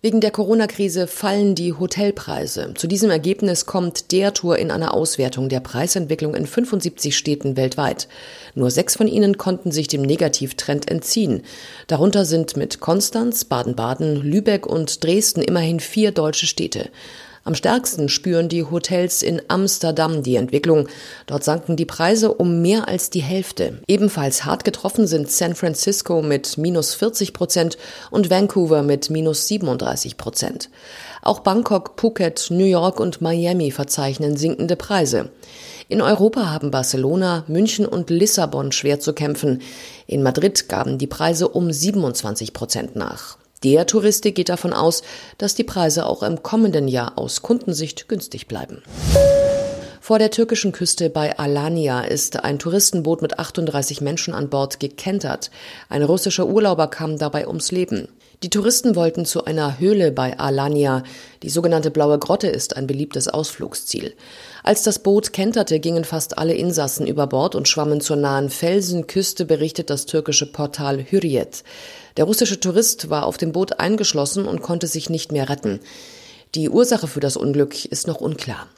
[0.00, 2.72] Wegen der Corona-Krise fallen die Hotelpreise.
[2.76, 8.06] Zu diesem Ergebnis kommt der Tour in einer Auswertung der Preisentwicklung in 75 Städten weltweit.
[8.54, 11.42] Nur sechs von ihnen konnten sich dem Negativtrend entziehen.
[11.88, 16.90] Darunter sind mit Konstanz, Baden-Baden, Lübeck und Dresden immerhin vier deutsche Städte.
[17.48, 20.86] Am stärksten spüren die Hotels in Amsterdam die Entwicklung.
[21.26, 23.80] Dort sanken die Preise um mehr als die Hälfte.
[23.88, 27.78] Ebenfalls hart getroffen sind San Francisco mit minus 40 Prozent
[28.10, 30.68] und Vancouver mit minus 37 Prozent.
[31.22, 35.30] Auch Bangkok, Phuket, New York und Miami verzeichnen sinkende Preise.
[35.88, 39.62] In Europa haben Barcelona, München und Lissabon schwer zu kämpfen.
[40.06, 43.38] In Madrid gaben die Preise um 27 Prozent nach.
[43.64, 45.02] Der Touristik geht davon aus,
[45.36, 48.82] dass die Preise auch im kommenden Jahr aus Kundensicht günstig bleiben.
[50.00, 55.50] Vor der türkischen Küste bei Alanya ist ein Touristenboot mit 38 Menschen an Bord gekentert.
[55.88, 58.08] Ein russischer Urlauber kam dabei ums Leben.
[58.44, 61.02] Die Touristen wollten zu einer Höhle bei Alanya.
[61.42, 64.14] Die sogenannte Blaue Grotte ist ein beliebtes Ausflugsziel.
[64.62, 69.44] Als das Boot kenterte, gingen fast alle Insassen über Bord und schwammen zur nahen Felsenküste,
[69.44, 71.64] berichtet das türkische Portal Hürriyet.
[72.16, 75.80] Der russische Tourist war auf dem Boot eingeschlossen und konnte sich nicht mehr retten.
[76.54, 78.68] Die Ursache für das Unglück ist noch unklar.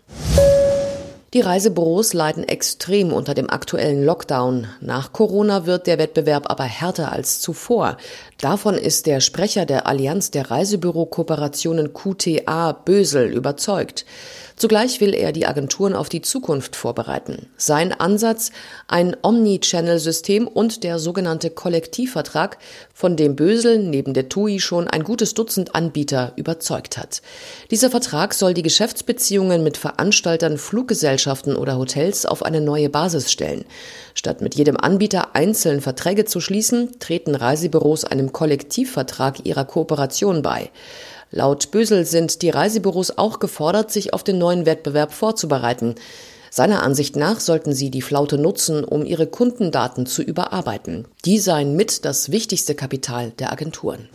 [1.32, 4.66] Die Reisebüros leiden extrem unter dem aktuellen Lockdown.
[4.80, 7.98] Nach Corona wird der Wettbewerb aber härter als zuvor.
[8.40, 14.06] Davon ist der Sprecher der Allianz der Reisebüro-Kooperationen QTA Bösel überzeugt.
[14.60, 17.46] Zugleich will er die Agenturen auf die Zukunft vorbereiten.
[17.56, 18.50] Sein Ansatz
[18.88, 22.58] ein Omni-Channel-System und der sogenannte Kollektivvertrag,
[22.92, 27.22] von dem Bösel neben der TUI schon ein gutes Dutzend Anbieter überzeugt hat.
[27.70, 33.64] Dieser Vertrag soll die Geschäftsbeziehungen mit Veranstaltern, Fluggesellschaften oder Hotels auf eine neue Basis stellen.
[34.12, 40.70] Statt mit jedem Anbieter einzeln Verträge zu schließen, treten Reisebüros einem Kollektivvertrag ihrer Kooperation bei.
[41.30, 45.94] Laut Bösel sind die Reisebüros auch gefordert, sich auf den neuen Wettbewerb vorzubereiten.
[46.50, 51.06] Seiner Ansicht nach sollten sie die Flaute nutzen, um ihre Kundendaten zu überarbeiten.
[51.24, 54.08] Die seien mit das wichtigste Kapital der Agenturen.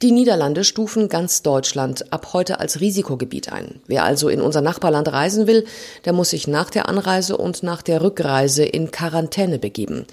[0.00, 3.80] Die Niederlande stufen ganz Deutschland ab heute als Risikogebiet ein.
[3.88, 5.64] Wer also in unser Nachbarland reisen will,
[6.04, 10.06] der muss sich nach der Anreise und nach der Rückreise in Quarantäne begeben.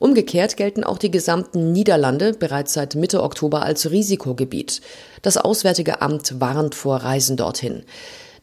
[0.00, 4.80] Umgekehrt gelten auch die gesamten Niederlande bereits seit Mitte Oktober als Risikogebiet.
[5.22, 7.84] Das Auswärtige Amt warnt vor Reisen dorthin.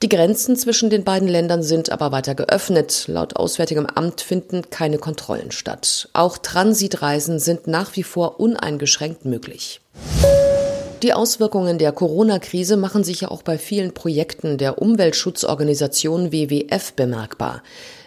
[0.02, 3.04] Die Grenzen zwischen den beiden Ländern sind aber weiter geöffnet.
[3.08, 6.08] Laut Auswärtigem Amt finden keine Kontrollen statt.
[6.14, 9.82] Auch Transitreisen sind nach wie vor uneingeschränkt möglich.
[11.06, 17.62] Die Auswirkungen der Corona-Krise machen sich ja auch bei vielen Projekten der Umweltschutzorganisation WWF bemerkbar.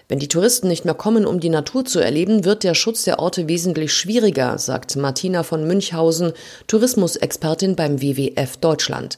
[0.08, 3.20] Wenn die Touristen nicht mehr kommen, um die Natur zu erleben, wird der Schutz der
[3.20, 6.32] Orte wesentlich schwieriger, sagt Martina von Münchhausen,
[6.66, 9.16] Tourismusexpertin beim WWF Deutschland.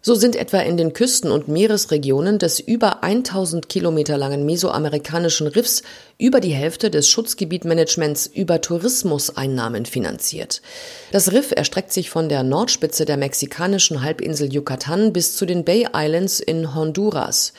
[0.00, 5.82] So sind etwa in den Küsten- und Meeresregionen des über 1000 Kilometer langen mesoamerikanischen Riffs
[6.18, 10.62] über die Hälfte des Schutzgebietmanagements über Tourismuseinnahmen finanziert.
[11.10, 15.88] Das Riff erstreckt sich von der Nordspitze der mexikanischen Halbinsel Yucatan bis zu den Bay
[15.92, 17.52] Islands in Honduras.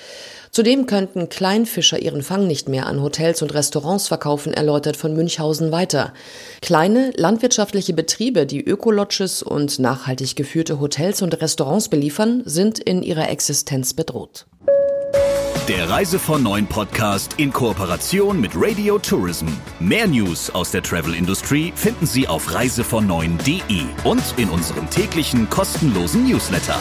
[0.51, 5.71] Zudem könnten Kleinfischer ihren Fang nicht mehr an Hotels und Restaurants verkaufen, erläutert von Münchhausen
[5.71, 6.13] weiter.
[6.61, 13.29] Kleine landwirtschaftliche Betriebe, die Ökolodges und nachhaltig geführte Hotels und Restaurants beliefern, sind in ihrer
[13.29, 14.47] Existenz bedroht.
[15.67, 19.45] Der Reise von Neuen Podcast in Kooperation mit Radio Tourism.
[19.79, 26.27] Mehr News aus der Travel Industry finden Sie auf reisevon und in unserem täglichen kostenlosen
[26.27, 26.79] Newsletter.